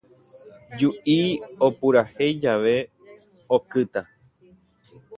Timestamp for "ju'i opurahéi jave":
0.79-2.75